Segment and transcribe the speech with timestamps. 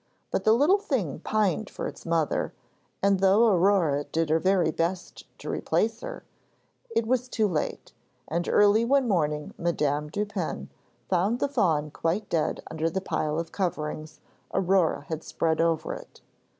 [0.31, 2.53] But the little thing pined for its mother,
[3.03, 6.23] and though Aurore did her very best to replace her,
[6.89, 7.91] it was too late,
[8.27, 10.69] and early one morning Madame Dupin
[11.07, 14.19] found the fawn quite dead under the pile of coverings
[14.51, 16.19] Aurore had spread over it.